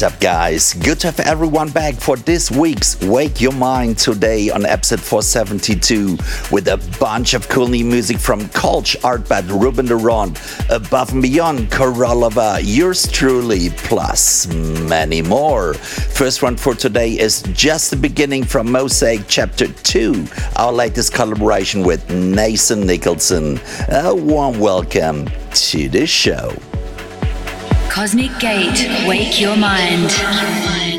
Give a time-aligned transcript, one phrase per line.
[0.00, 0.72] What's up, guys?
[0.72, 6.16] Good to have everyone back for this week's Wake Your Mind today on episode 472
[6.50, 11.70] with a bunch of cool new music from Kölsch, Artbat, Ruben Ronde, Above and Beyond,
[11.70, 15.74] Korolova, yours truly, plus many more.
[15.74, 21.82] First one for today is just the beginning from Mosaic Chapter 2, our latest collaboration
[21.82, 23.60] with Nathan Nicholson.
[23.90, 26.56] A warm welcome to the show.
[27.90, 28.88] Cosmic Gate.
[29.06, 30.89] Wake Your Mind.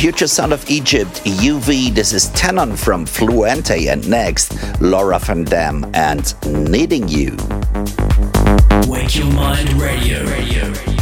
[0.00, 1.94] Future Sound of Egypt, UV.
[1.94, 6.34] This is Tenon from Fluente, and next, Laura Van Dam and
[6.70, 7.36] Needing You.
[8.88, 10.24] Wake Your Mind Radio.
[10.24, 10.99] Radio.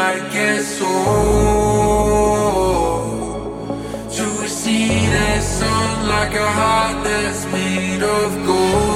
[0.00, 0.86] I get so
[4.16, 8.87] to see that sun like a heart that's made of gold.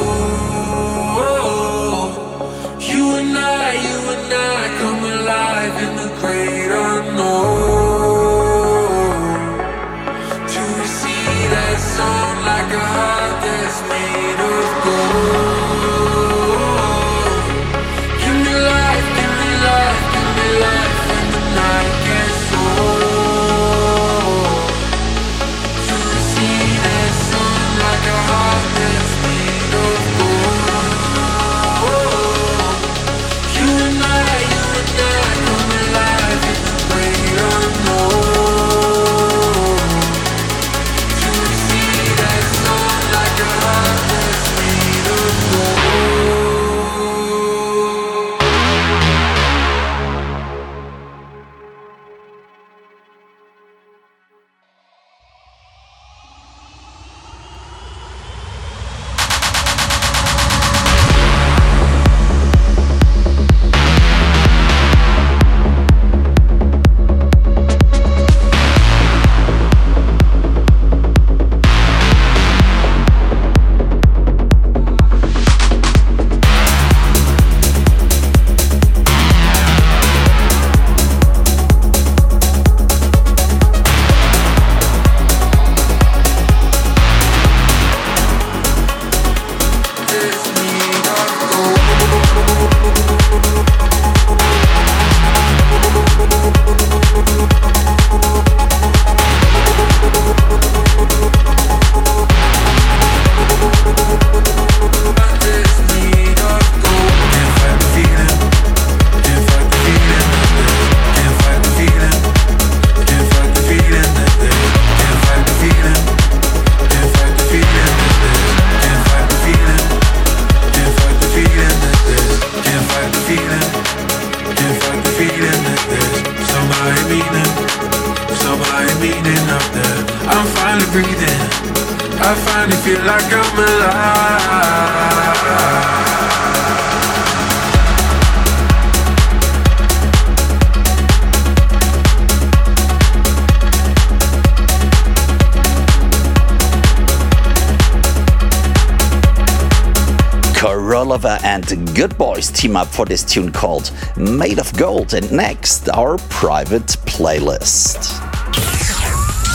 [152.02, 156.88] Good Boys team up for this tune called Made of Gold, and next, our private
[157.06, 158.18] playlist.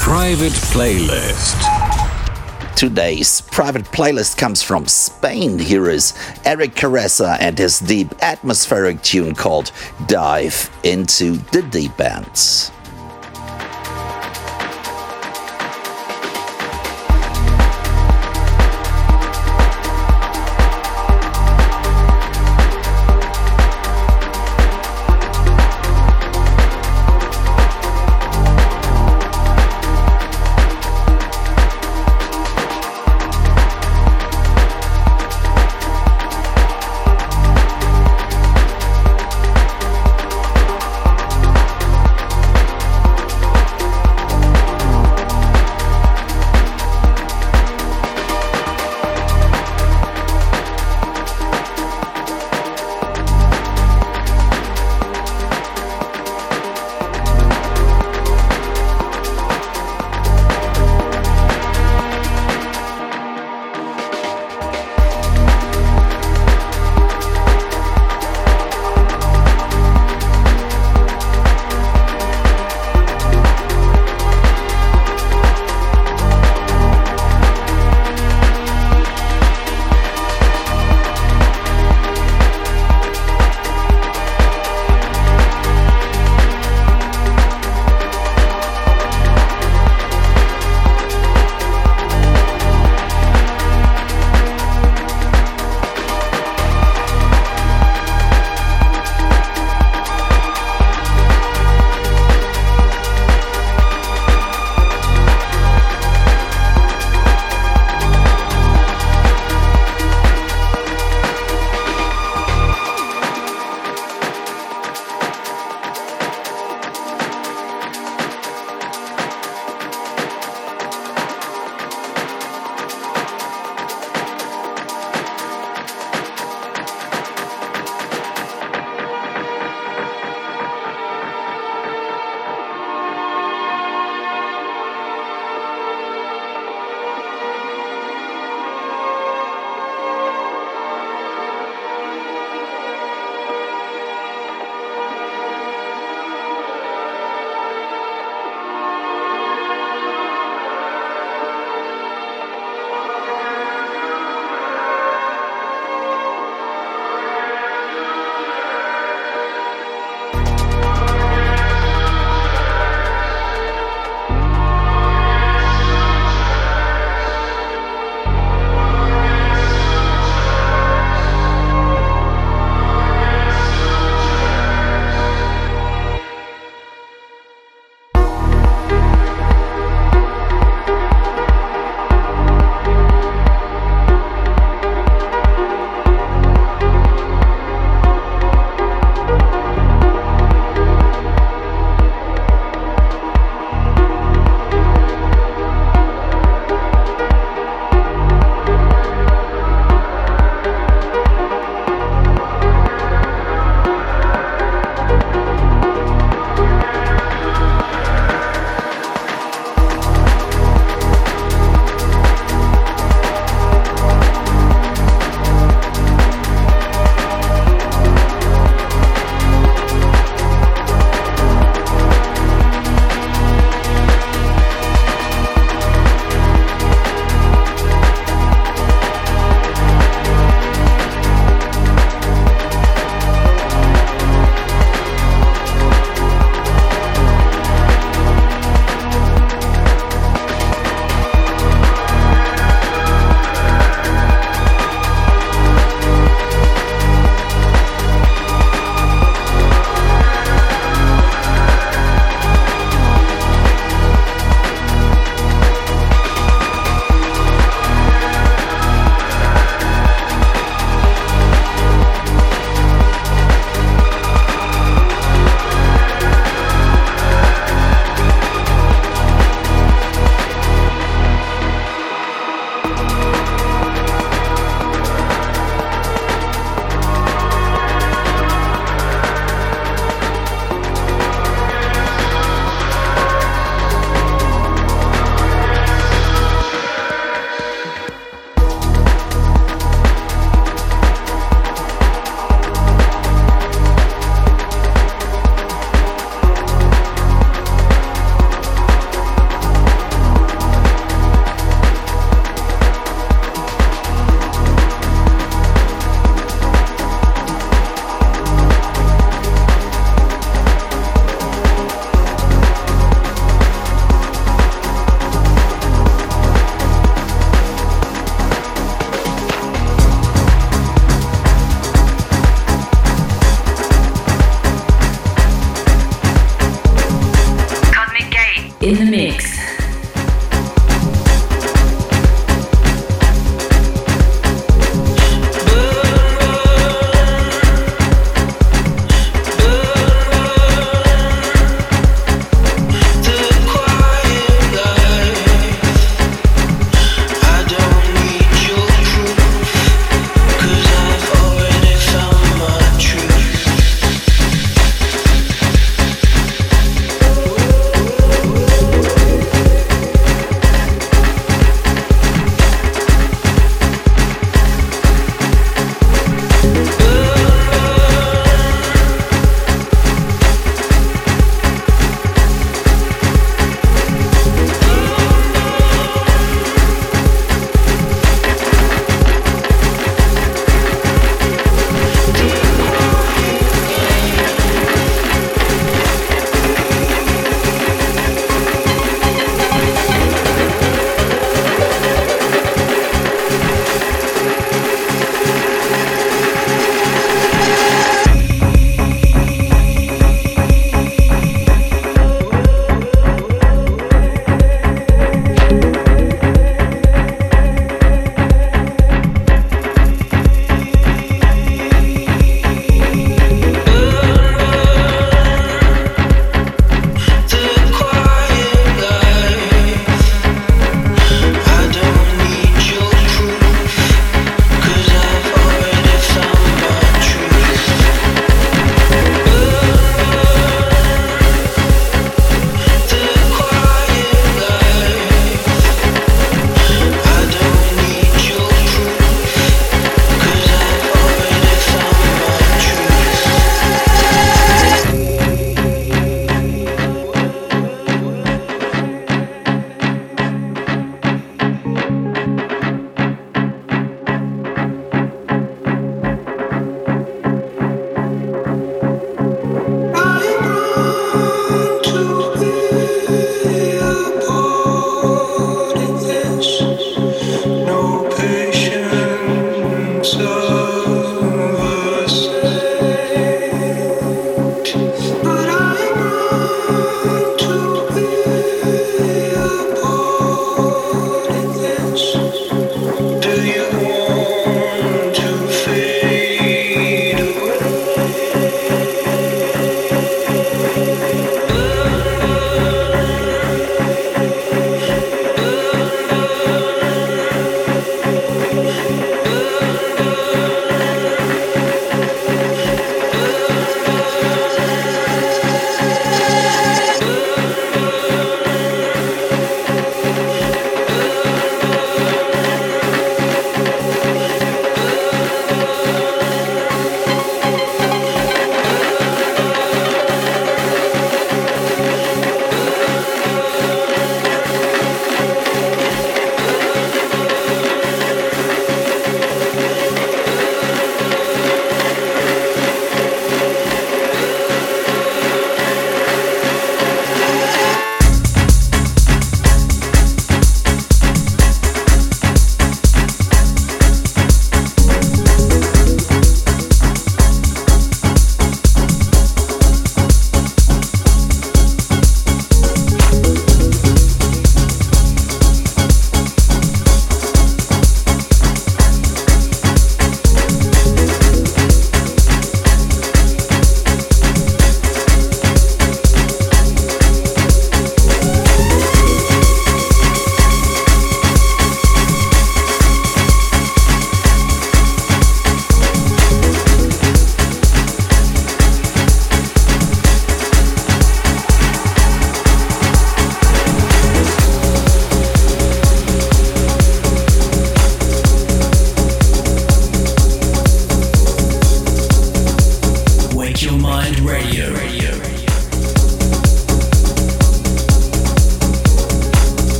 [0.00, 1.54] Private playlist.
[2.76, 5.58] Today's private playlist comes from Spain.
[5.58, 6.12] Here is
[6.46, 9.70] Eryc Karezza and his deep atmospheric tune called
[10.06, 12.69] Dive into the Deep Ends.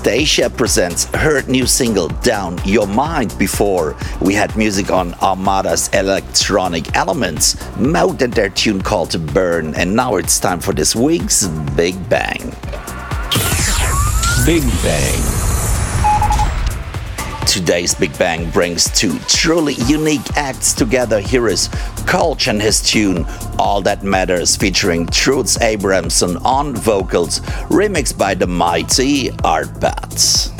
[0.00, 3.36] ANASTASiiA presents her new single Down Your Mind.
[3.38, 9.74] Before we had music on Armada's electronic elements, mOat and their tune called to Burn,
[9.74, 12.50] and now it's time for this week's Big Bang.
[14.46, 15.39] Big Bang.
[17.46, 21.20] Today's Big Bang brings two truly unique acts together.
[21.20, 21.68] Here is
[22.06, 23.26] Kölsch and his tune
[23.58, 30.50] All That Matters featuring Troels Abrahamsen on vocals, remixed by the mighty Art Bats.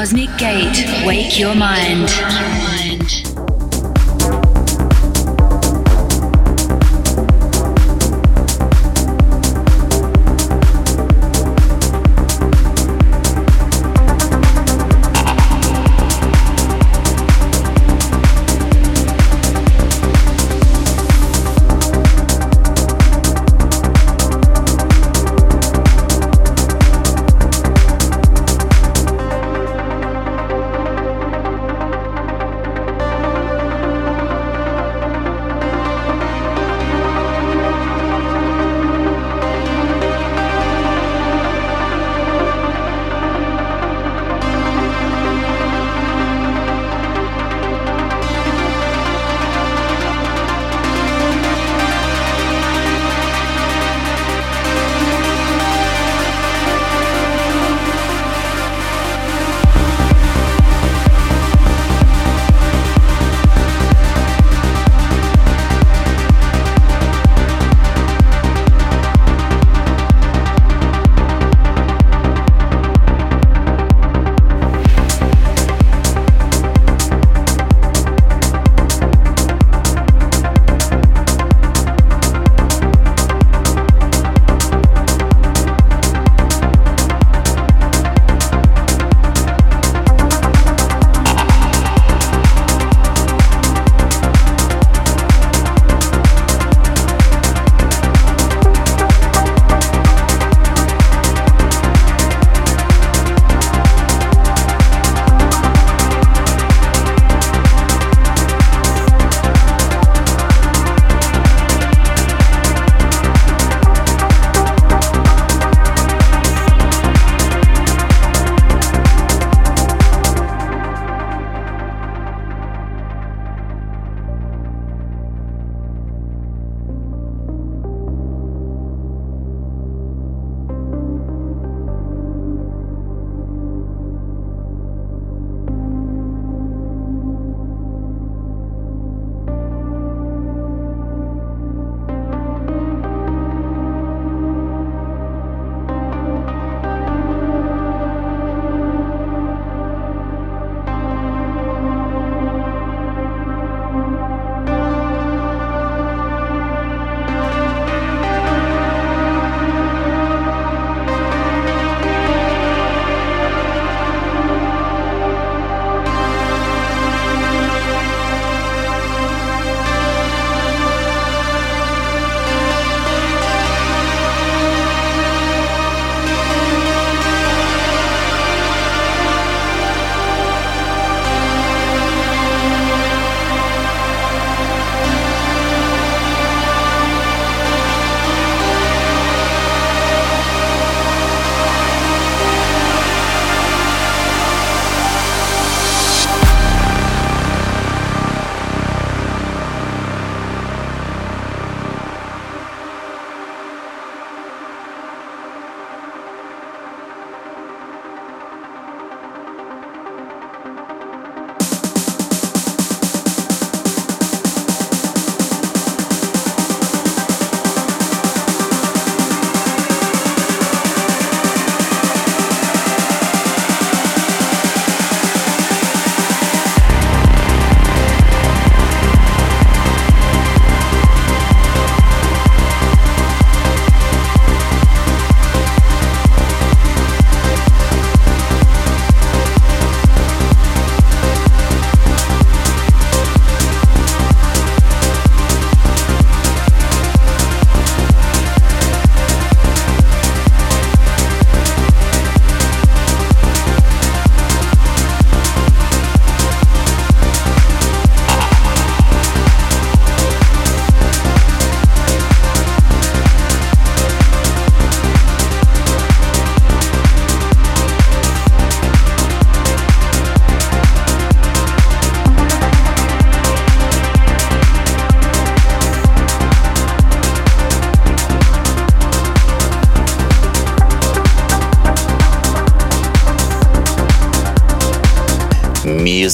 [0.00, 2.08] Cosmic Gate, wake your mind.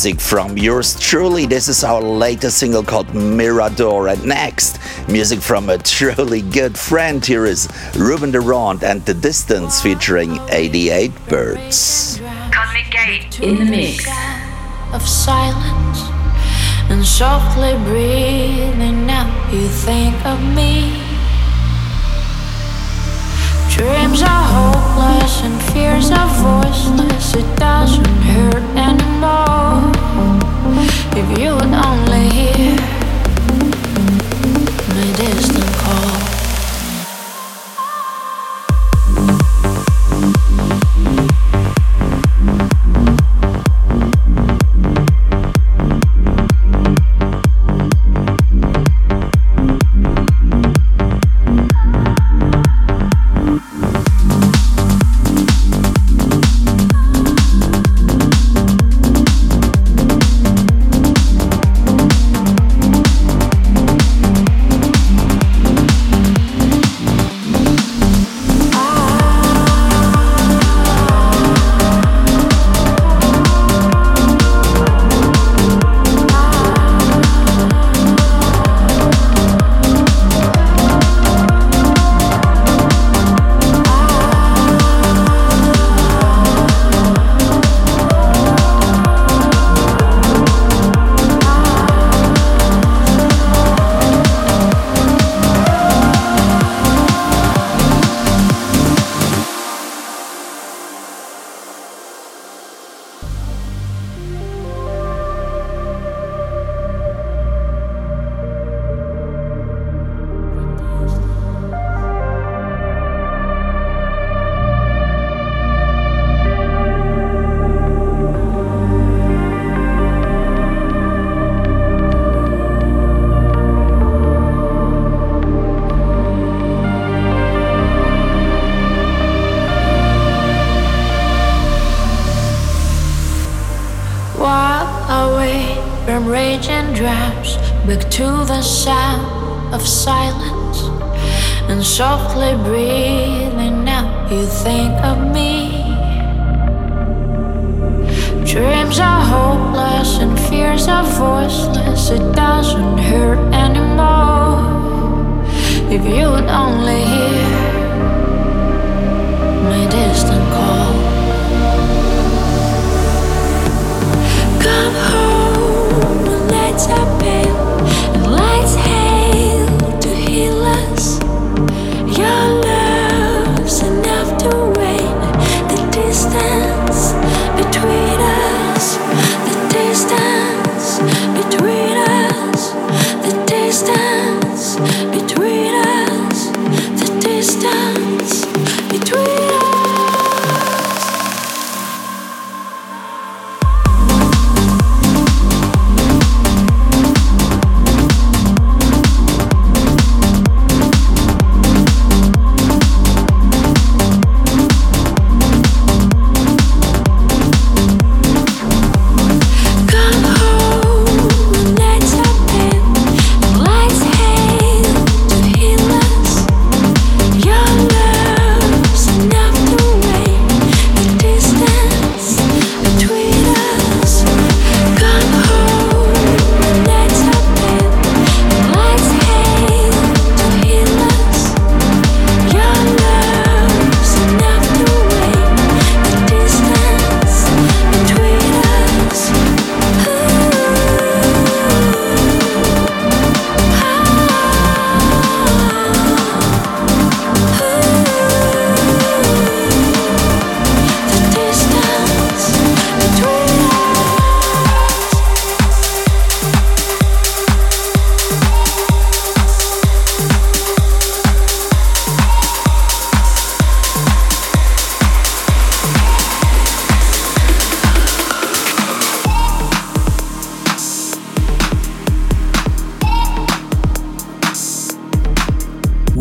[0.07, 1.47] Music from yours truly.
[1.47, 4.07] This is our latest single called Mirador.
[4.07, 4.79] And next,
[5.09, 7.27] music from a truly good friend.
[7.27, 12.21] Here is Ruben de Ronde and The Distance featuring 88 Birds.
[12.53, 14.07] Cosmic Gate in the mix.
[14.93, 15.99] Of silence
[16.89, 21.03] and softly breathing out, you think of me.
[23.75, 27.35] Dreams are hopeless and fears are voiceless.
[27.35, 29.96] It doesn't hurt anymore.
[30.79, 32.77] If you would only hear
[34.89, 35.66] my distant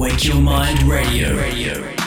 [0.06, 1.36] Wake Your Mind Radio.
[1.36, 2.05] radio.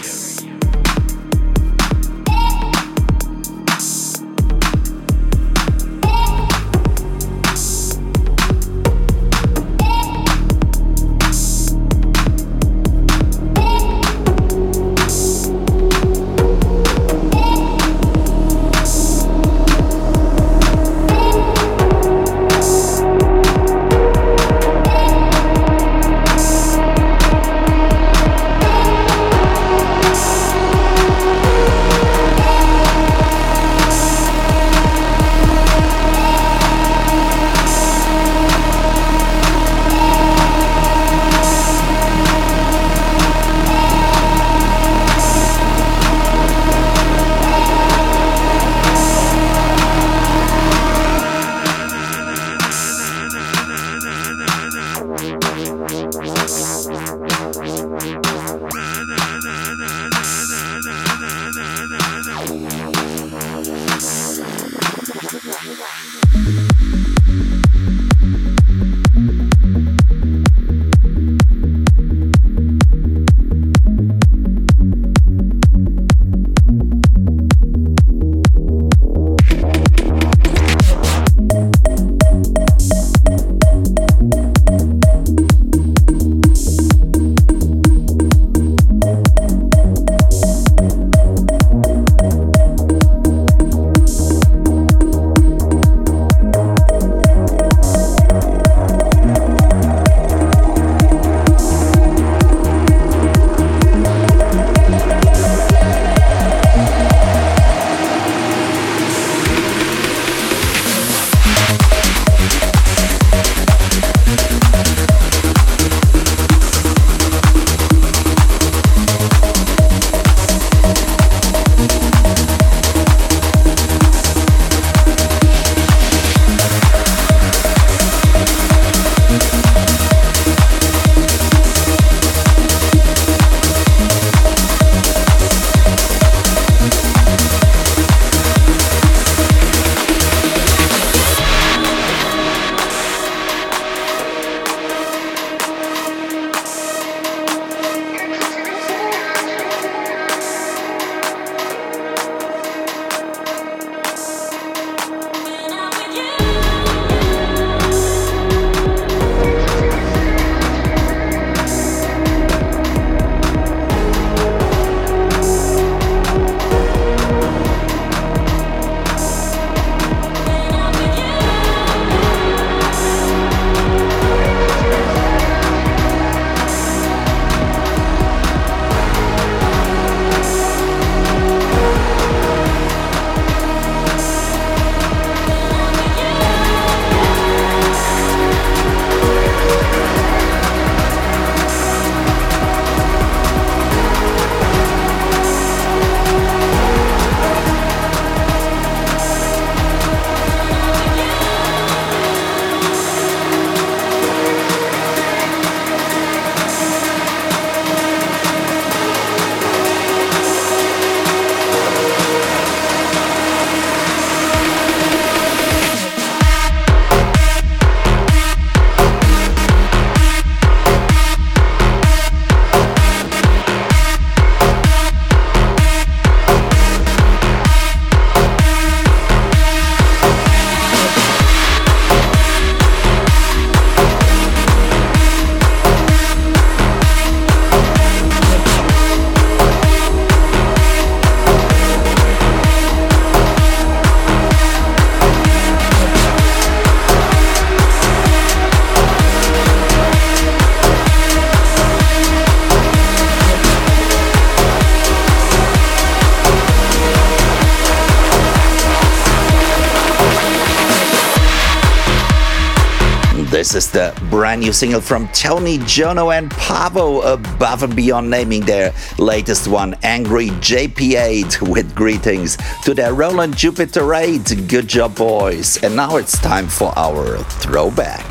[263.88, 268.92] Is the brand new single from Tony, Jono, and Paavo, above and beyond naming their
[269.18, 274.68] latest one, Angry JP8, with greetings to their Roland Jupiter 8.
[274.68, 275.82] Good job, boys.
[275.82, 278.26] And now it's time for our throwback.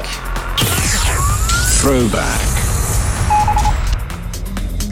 [1.80, 2.41] Throwback.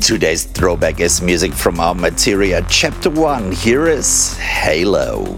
[0.02, 3.52] Today's throwback is music from our Materia Chapter 1.
[3.52, 5.38] Here is Halo.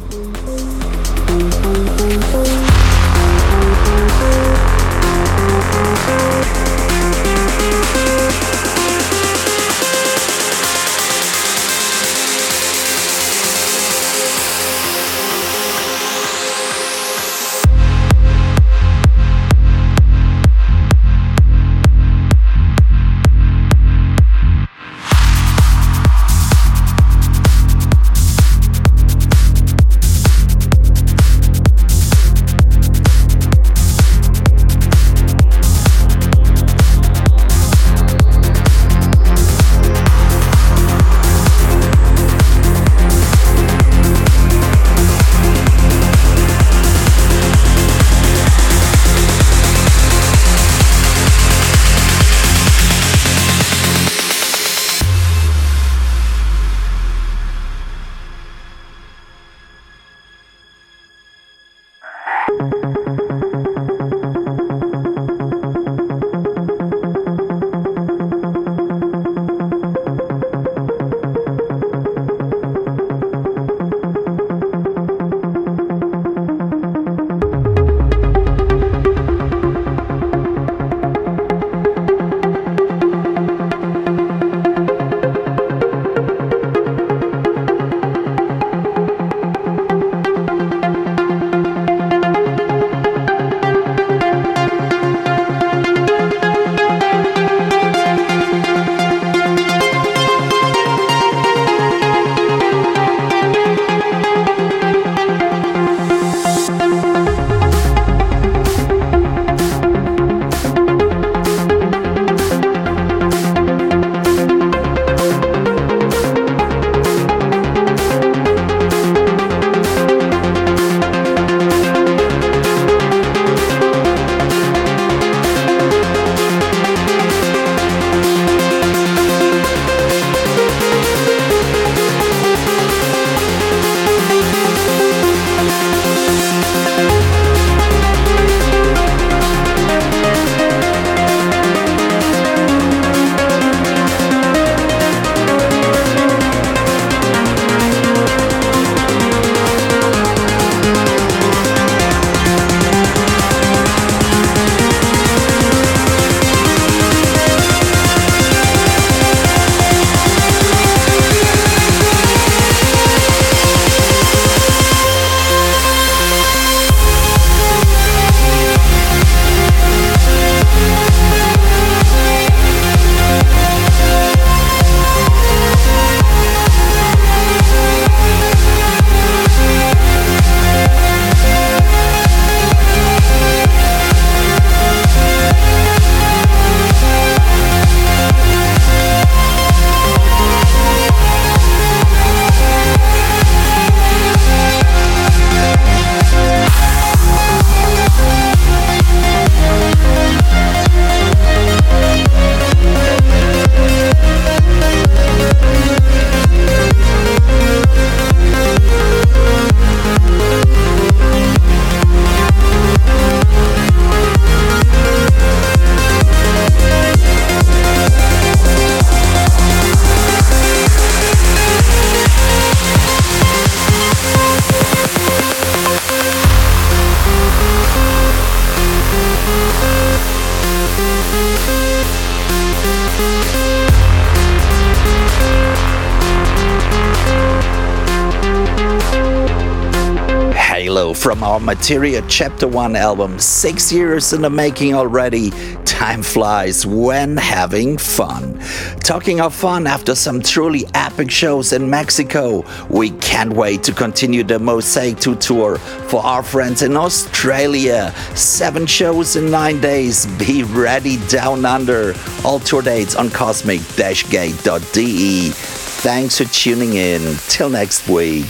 [241.68, 243.38] Materia Chapter 1 album.
[243.40, 245.50] Six years in the making already.
[245.84, 248.58] Time flies when having fun.
[249.04, 254.46] Talking of fun, after some truly epic shows in Mexico, we can't wait to continue
[254.46, 258.14] the Mosaiik 2 tour for our friends in Australia.
[258.34, 260.26] Seven shows in nine days.
[260.40, 262.14] Be ready down under.
[262.46, 265.50] All tour dates on cosmic-gate.de.
[265.50, 267.36] Thanks for tuning in.
[267.50, 268.46] Till next week.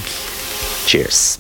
[0.86, 1.37] Cheers.